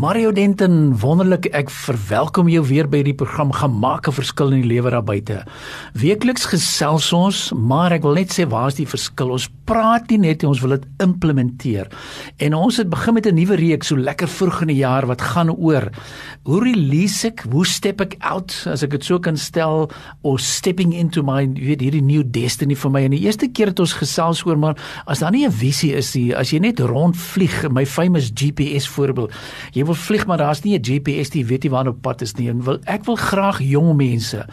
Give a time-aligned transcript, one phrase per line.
[0.00, 4.70] Mario Denton, wonderlik ek verwelkom jou weer by die program Gemaak 'n verskil in die
[4.72, 5.44] lewe daar buite.
[5.92, 9.30] Weekliks gesels ons, maar ek wil net sê waar is die verskil?
[9.30, 11.86] Ons praat nie net ons wil dit implementeer.
[12.38, 15.20] En ons het begin met 'n nuwe reeks so lekker vroeg in die jaar wat
[15.20, 15.90] gaan oor
[16.44, 19.90] hoe release ek, hoe step ek out as ek dit so kan stel
[20.22, 23.02] of stepping into my weet hierdie new destiny vir my.
[23.04, 26.14] En die eerste keer het ons gesels oor maar as daar nie 'n visie is
[26.14, 29.30] nie, as jy net rondvlieg, my famous GPS voorbeeld.
[29.72, 32.34] Jy wil vlieg maar daar's nie 'n GPS nie, weet jy waar op pad is
[32.34, 32.48] nie.
[32.48, 34.46] En wil ek wil graag jong mense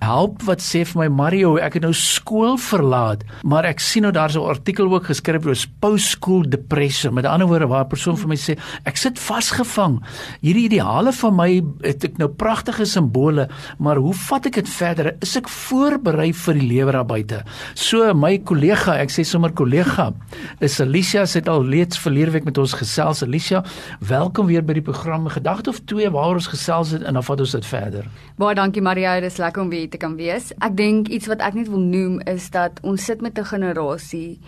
[0.00, 4.12] help wat sê vir my Mario, ek het nou skool verlaat, maar ek sien nou
[4.12, 7.14] daar's 'n artikel ook geskryf oor post school depression.
[7.14, 10.00] Met ander woorde waar 'n persoon vir my sê, ek sit vasgevang.
[10.42, 13.48] Hierdie ideale van my het ek nou pragtige simbole,
[13.78, 15.16] maar hoe vat ek dit verder?
[15.20, 17.44] Is ek voorberei vir die lewe daar buite?
[17.74, 20.12] So my kollega, ek sê sommer kollega,
[20.60, 23.22] is Alicia het al reeds verlede week met ons gesels.
[23.22, 23.64] Alicia,
[24.00, 27.40] welkom weer by die program gedagte of twee waar ons gesels het en dan vat
[27.40, 28.06] ons dit verder.
[28.36, 30.52] Baie dankie Maria, dis lekker om weer te kan wees.
[30.58, 34.40] Ek dink iets wat ek net wil noem is dat ons sit met 'n generasie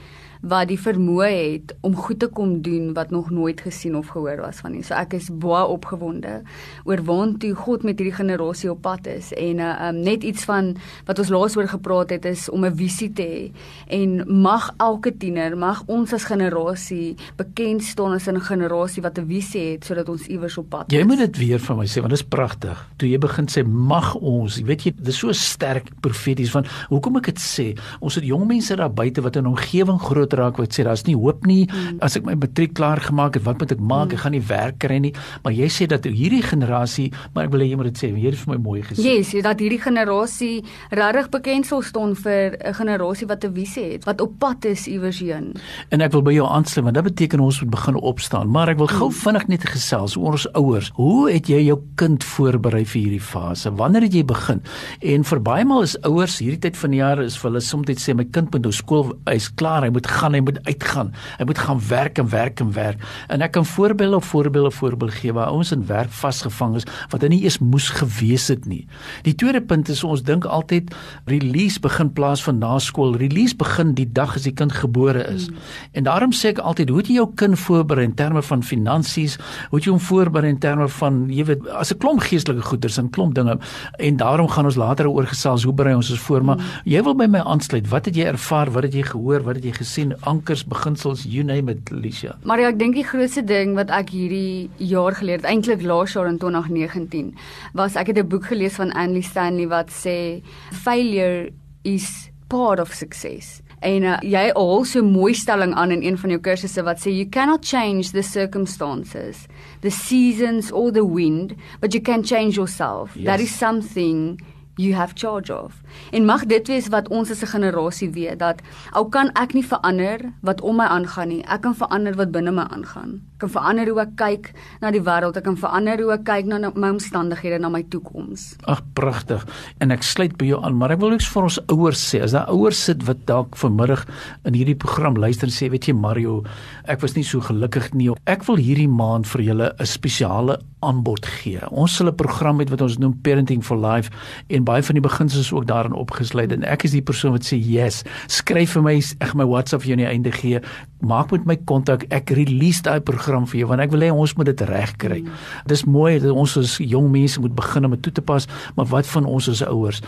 [0.42, 4.40] wat die vermoë het om goed te kom doen wat nog nooit gesien of gehoor
[4.42, 4.82] was van nie.
[4.82, 6.40] So ek is baie opgewonde
[6.88, 10.72] oor waantoe God met hierdie generasie op pad is en uh, um, net iets van
[11.06, 13.42] wat ons laas oor gepraat het is om 'n visie te hê
[13.86, 19.26] en mag elke tiener, mag ons as generasie bekend staan as 'n generasie wat 'n
[19.26, 20.98] visie het sodat ons iewers op pad is.
[20.98, 22.88] Jy moet dit weer van my sê want dit is pragtig.
[22.96, 27.24] Toe jy begin sê mag ons, weet jy, dis so sterk profeties van hoekom ek
[27.24, 27.78] dit sê.
[28.00, 31.16] Ons het jong mense daar buite wat in omgewing groot raak wat sê daar's nie
[31.16, 31.66] hoop nie.
[31.66, 32.00] Mm.
[32.04, 34.08] As ek my matriek klaar gemaak het, wat moet ek maak?
[34.10, 34.16] Mm.
[34.16, 35.12] Ek gaan nie werk kry nie.
[35.44, 38.30] Maar jy sê dat hierdie generasie, maar ek wil hê jy moet dit sê, jy
[38.30, 39.02] het vir my mooi gesê.
[39.02, 44.04] Yes, dat hierdie generasie regtig bekend sal staan vir 'n generasie wat 'n visie het,
[44.04, 45.54] wat op pad is iewers heen.
[45.90, 48.50] En ek wil by jou aansluit want dit beteken ons moet begin opstaan.
[48.50, 49.18] Maar ek wil gou mm.
[49.24, 50.90] vinnig net gesels oor ons ouers.
[50.94, 53.70] Hoe het jy jou kind voorberei vir hierdie fase?
[53.70, 54.62] Wanneer het jy begin?
[55.00, 57.88] En vir baie maal is ouers hierdie tyd van die jaar is vir hulle soms
[57.88, 61.12] net sê my kind moet nou skool, hy's klaar, hy moet gaan, hy moet uitgaan.
[61.38, 63.02] Hy moet gaan werk en werk en werk.
[63.28, 67.20] En ek kan voorbeelde op voorbeelde voorbeeld gee waar ouens in werk vasgevang is wat
[67.20, 68.86] hulle nie eens moes gewees het nie.
[69.26, 70.92] Die tweede punt is ons dink altyd
[71.30, 73.16] release begin plaas van na skool.
[73.18, 75.48] Release begin die dag as die kind gebore is.
[75.48, 75.56] Mm.
[75.92, 79.38] En daarom sê ek altyd, hoe jy jou kind voorberei in terme van finansies?
[79.70, 83.10] Hoe jy hom voorberei in terme van jy weet as 'n klomp geestelike goeders en
[83.10, 83.58] klomp dinge
[83.98, 86.64] en daarom gaan ons later oor gesels hoe berei ons ons voor maar mm.
[86.84, 87.88] jy wil by my aansluit.
[87.88, 88.70] Wat het jy ervaar?
[88.70, 89.42] Wat het jy gehoor?
[89.42, 90.11] Wat het jy gesien?
[90.20, 92.36] Ankers beginsels you name it Alicia.
[92.44, 96.14] Maar ja, ek dink die grootste ding wat ek hierdie jaar geleer het, eintlik laas
[96.16, 97.34] jaar in 2019,
[97.74, 100.42] was ek het 'n boek gelees van Annie Stanley wat sê
[100.72, 101.52] failure
[101.82, 103.60] is part of success.
[103.82, 107.10] En uh, jy al so mooi stelling aan in een van jou kursusse wat sê
[107.10, 109.46] you cannot change the circumstances,
[109.80, 113.16] the seasons or the wind, but you can change yourself.
[113.16, 113.24] Yes.
[113.24, 114.38] That is something
[114.76, 115.80] you have charge of.
[116.10, 118.60] En mag dit wees wat ons as 'n generasie weet dat
[118.92, 121.44] ou kan ek nie verander wat om my aangaan nie.
[121.46, 123.20] Ek kan verander wat binne my aangaan.
[123.34, 125.36] Ek kan verander hoe ek kyk na die wêreld.
[125.36, 128.56] Ek kan verander hoe ek kyk na my omstandighede, na my toekoms.
[128.64, 129.46] Ag pragtig.
[129.80, 132.32] En ek sluit by jou aan, maar ek wil ook vir ons ouers sê, as
[132.32, 134.06] daar ouers sit wat dalk vanmiddag
[134.44, 136.44] in hierdie program luister en sê, weet jy Mario,
[136.84, 138.10] ek was nie so gelukkig nie.
[138.26, 141.60] Ek wil hierdie maand vir julle 'n spesiale aanbod gee.
[141.70, 144.10] Ons sal 'n program hê wat ons noem Parenting for Life
[144.48, 147.58] en baie van die beginsels ook daarin opgesluit en ek is die persoon wat sê
[147.58, 148.02] yes.
[148.32, 148.94] Skryf vir my,
[149.24, 150.60] ek my WhatsApp vir jou aan die einde gee.
[151.02, 152.04] Maak met my kontak.
[152.14, 155.20] Ek release daai program vir jou want ek wil hê ons moet dit regkry.
[155.24, 155.42] Mm.
[155.72, 158.88] Dis mooi dat ons as jong mense moet begin om dit toe te pas, maar
[158.92, 160.02] wat van ons as ouers?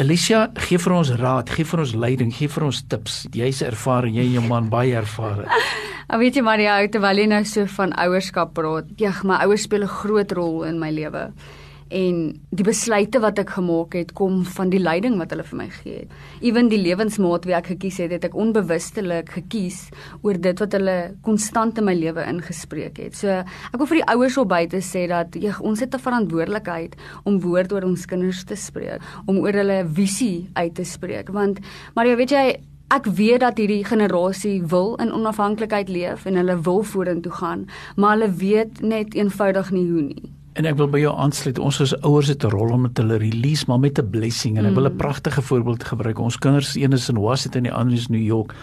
[0.00, 3.24] Alicia, gee vir ons raad, gee vir ons leiding, gee vir ons tips.
[3.34, 5.46] Jy's ervare, jy en jou man baie ervare.
[6.08, 9.86] Ek weet jy Maria, terwyl jy nou so van ouerskap praat, ja, my ouers speel
[9.86, 11.30] 'n groot rol in my lewe.
[11.94, 12.16] En
[12.50, 16.00] die besluite wat ek gemaak het, kom van die leiding wat hulle vir my gee
[16.00, 16.16] het.
[16.42, 19.84] Ewen die lewensmaat wie ek gekies het, het ek onbewustelik gekies
[20.26, 20.96] oor dit wat hulle
[21.26, 23.14] konstant in my lewe ingespreek het.
[23.14, 26.96] So ek wil vir die ouers op buite sê dat jy, ons het 'n verantwoordelikheid
[27.24, 31.60] om woord oor ons kinders te spreek, om oor hulle visie uit te spreek, want
[31.94, 32.46] maar jy weet jy
[32.92, 37.66] Ek weet dat hierdie generasie wil in onafhanklikheid leef en hulle wil vorentoe gaan,
[37.96, 40.30] maar hulle weet net eenvoudig nie hoe nie.
[40.54, 41.58] En ek wil by jou aansluit.
[41.58, 44.66] Ons as ouers het 'n rol om met hulle release maar met 'n blessing en
[44.66, 46.18] ek wil 'n pragtige voorbeeld gebruik.
[46.18, 48.54] Ons kinders, een is in Washington en die ander is New York.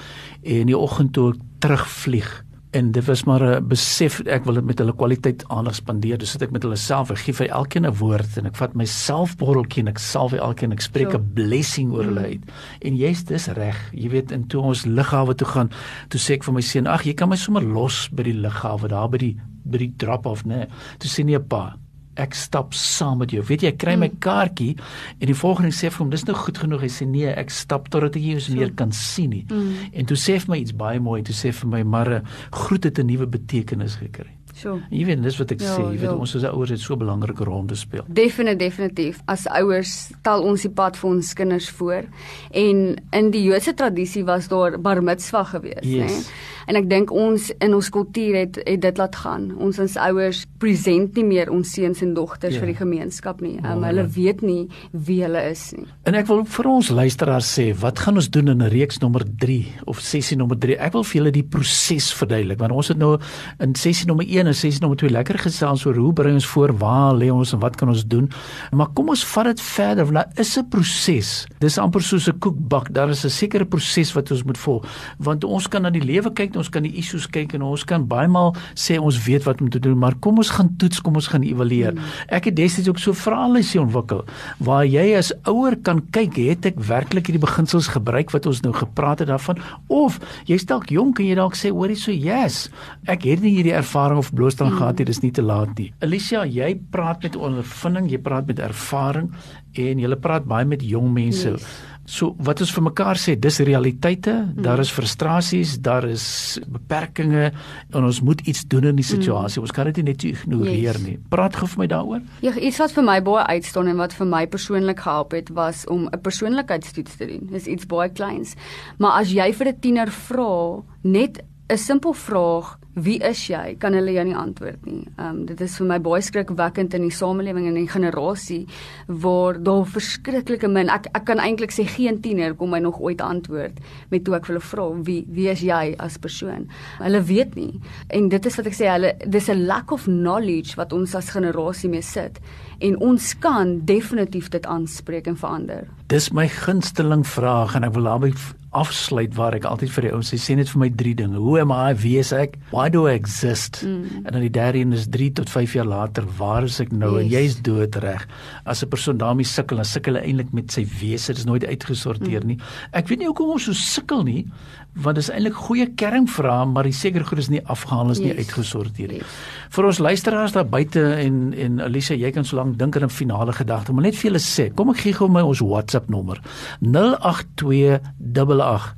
[0.44, 4.64] En die oggend toe ek terugvlieg en dit was maar 'n besef ek wil dit
[4.64, 6.18] met hulle kwaliteit aandag spandeer.
[6.18, 8.74] Dus sit ek met hulle self, ek gee vir elkeen 'n woord en ek vat
[8.74, 11.24] myself borreltjie en ek salf elkeen ek spreek 'n Sure.
[11.34, 12.42] blessing oor hulle uit.
[12.82, 13.92] En jy's dis reg.
[13.94, 15.70] Jy weet, en toe ons lughawe toe gaan,
[16.08, 18.88] toe sê ek vir my seun, "Ag, jy kan my sommer los by die lughawe
[18.88, 20.68] daar by die by die drop off, né?"
[21.00, 21.78] Toe sê nee, pa,
[22.20, 23.44] ek stap saam met jou.
[23.48, 24.76] Weet jy, ek kry my kaartjie
[25.20, 27.90] en die volgende sê vir hom, "Dis nou goed genoeg." Hy sê, "Nee, ek stap
[27.90, 29.46] totdat ek jou eens meer kan sien nie."
[29.94, 31.24] En toe sê hy vir my iets baie mooi.
[31.24, 34.80] Toe sê hy vir my, "Maar 'n groet het 'n nuwe betekenis gekry." So.
[34.92, 35.82] Jy weet, dis wat ek Ja, sê.
[35.82, 36.16] Jy weet, ja.
[36.16, 38.04] ons as ouers het so 'n belangrike rol om te speel.
[38.08, 39.22] Definitief definitief.
[39.28, 42.04] As ouers stel ons die pad vir ons kinders voor.
[42.52, 46.12] En in die Joodse tradisie was daar bar mitzvah gewees, Yes.
[46.12, 46.32] né?
[46.68, 49.52] En ek dink ons in ons kultuur het het dit laat gaan.
[49.58, 52.60] Ons as ouers present nie meer ons seuns en dogters Ja.
[52.60, 53.58] vir die gemeenskap nie.
[53.58, 53.86] Um, Wonderlik.
[53.86, 55.86] hulle weet nie wie hulle is nie.
[56.06, 59.68] En ek wil vir ons luisteraars sê, wat gaan ons doen in reeks nommer 3
[59.86, 60.76] of sessie nommer 3?
[60.78, 63.18] Ek wil vir julle die proses verduidelik want ons het nou
[63.60, 66.74] in sessie nommer 1 en sessie nommer 2 lekker gesels oor hoe bring ons voor,
[66.82, 68.30] waar lê ons en wat kan ons doen?
[68.76, 70.06] Maar kom ons vat dit verder.
[70.06, 71.48] want Daar is 'n proses.
[71.60, 72.92] Dis amper soos 'n koekbak.
[72.94, 74.86] Daar is 'n sekere proses wat ons moet volg.
[75.18, 78.08] Want ons kan na die lewe kyk, ons kan die issues kyk en ons kan
[78.08, 81.16] baie maal sê ons weet wat om te doen, maar kom ons gaan toets, kom
[81.16, 81.94] ons gaan evalueer.
[82.28, 84.26] Ek het destyds ook so vraelysie ontwikkel
[84.58, 88.74] waar jy as ouer kan kyk, het ek werklik hierdie beginsels gebruik wat ons nou
[88.74, 90.20] gepraat het daarvan of
[90.50, 92.70] jy's dalk jonk en jy dalk sê hoorie so yes,
[93.12, 95.92] ek het nie hierdie ervaring of blootstelling gehad nie, dis nie te laat nie.
[96.02, 99.32] Alicia, jy praat met ondervinding, jy praat met ervaring
[99.80, 101.54] en jy praat baie met jong mense.
[101.56, 101.72] Yes.
[102.12, 106.24] So wat ons vir mekaar sê, dis realiteite, daar is frustrasies, daar is
[106.68, 107.54] beperkings
[107.94, 109.62] en ons moet iets doen in die situasie.
[109.62, 111.04] Ons kan dit nie net ignoreer Yes.
[111.06, 111.18] nie.
[111.30, 112.22] Praat gou vir my daaroor.
[112.42, 115.86] Ja, iets wat vir my baie uitstaan en wat vir my persoonlik gehelp het was
[115.88, 117.48] om 'n persoonlikheidstoets te doen.
[117.52, 118.56] Dis iets baie kleins.
[118.98, 123.76] Maar as jy vir 'n tiener vra net 'n simpel vraag, wie is jy?
[123.80, 125.06] Kan hulle jou nie antwoord nie.
[125.16, 128.66] Ehm um, dit is vir my baie skrikwekkend in die samelewing en in die generasie
[129.08, 133.22] waar daar verskriklike min ek ek kan eintlik sê geen tiener kom my nog ooit
[133.22, 133.80] antwoord
[134.12, 136.68] met toe ek hulle vra wie wie is jy as persoon.
[137.00, 137.80] Hulle weet nie.
[138.10, 141.32] En dit is wat ek sê hulle dis 'n lack of knowledge wat ons as
[141.32, 142.40] generasie mee sit
[142.80, 145.88] en ons kan definitief dit aanspreek en verander.
[146.12, 148.34] Dis my gunsteling vraag en ek wil daarmee
[148.76, 151.40] afsluit waar ek altyd vir die ouens sê sê net vir my drie dinge.
[151.44, 151.92] Hoe am I?
[152.00, 152.56] Wie is ek?
[152.72, 153.82] Why do I exist?
[153.84, 154.22] Mm.
[154.24, 157.18] En dan die derde een is 3 tot 5 jaar later, waar is ek nou?
[157.18, 157.24] Yes.
[157.24, 158.28] En jy's doodreg.
[158.64, 161.34] As 'n persoon daarmee sukkel, dan sukkel hy eintlik met sy wese.
[161.34, 162.48] Dit is nooit uitgesorteer mm.
[162.48, 162.58] nie.
[162.94, 164.48] Ek weet nie hoekom ons so sukkel nie,
[164.96, 168.32] want dit is eintlik goeie kernvrae, maar die seker goed is nie afgehandel is nie
[168.32, 168.38] Yes.
[168.38, 169.20] uitgesorteer nie.
[169.20, 169.28] Yes.
[169.70, 173.10] Vir ons luisteraars daar buite en en Alicia, jy kan so lank dink aan 'n
[173.10, 176.42] finale gedagte, maar net vir julle sê, kom ek gee gou my ons WhatsApp nommer.
[176.82, 178.96] 08288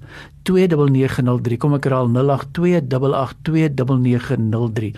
[0.49, 4.93] 29903 kom ek herhaal 0828829903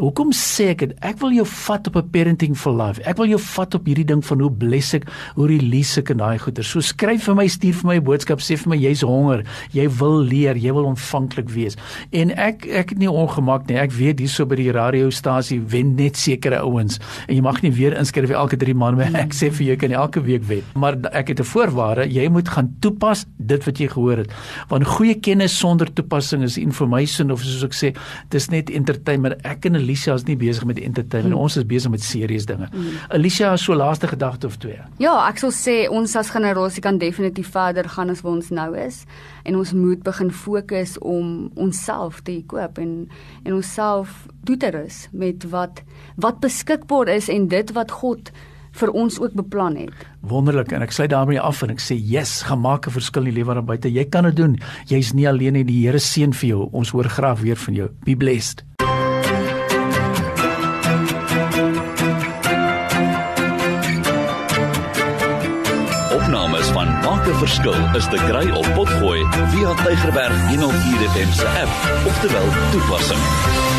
[0.00, 0.92] Hoekom sê ek dit?
[1.04, 3.02] Ek wil jou vat op 'n parenting for life.
[3.04, 6.16] Ek wil jou vat op hierdie ding van hoe bless ek, hoe release ek en
[6.16, 6.62] daai goeie.
[6.62, 9.88] So skryf vir my, stuur vir my 'n boodskap, sê vir my jy's honger, jy
[9.88, 11.76] wil leer, jy wil ontvanklik wees.
[12.12, 13.76] En ek ek het nie ongemak nie.
[13.76, 16.98] Ek weet hierso by die radiostasie wen net sekere ouens
[17.28, 19.92] en jy mag nie weer inskryf elke 3 maande maar ek sê vir jou kan
[19.92, 20.62] elke week wen.
[20.74, 24.32] Maar ek het 'n voorwaarde, jy moet gaan toepas dit wat jy gehoor het.
[24.68, 27.92] Want goeie kennis sonder toepassing is information of soos ek sê,
[28.32, 29.38] dis net entertainment.
[29.46, 31.34] Ek en Alicia is nie besig met entertainment.
[31.34, 31.46] Hmm.
[31.46, 32.68] Ons is besig met serieus dinge.
[32.72, 32.98] Hmm.
[33.16, 34.78] Alicia, so laaste gedagte of twee.
[35.02, 38.70] Ja, ek sal sê ons as generasie kan definitief verder gaan as waar ons nou
[38.78, 39.04] is
[39.44, 43.08] en ons moet begin fokus om onsself te koop en
[43.44, 45.82] en onsself toe te rus met wat
[46.20, 48.32] wat beskikbaar is en dit wat God
[48.72, 50.06] vir ons ook beplan het.
[50.20, 53.34] Wonderlik en ek sluit daarmee af en ek sê yes, gaan maak 'n verskil in
[53.34, 53.92] die lewe daar buite.
[53.92, 54.58] Jy kan dit doen.
[54.86, 55.64] Jy's nie alleen nie.
[55.64, 56.68] Die Here seën vir jou.
[56.72, 57.88] Ons hoor graag weer van jou.
[58.04, 58.64] Be blessed.
[66.12, 69.20] Opnames van Maak 'n Verskil is te kry op Potgooi
[69.52, 73.69] via Tygerberg 104 FM se app of te wel toepassing.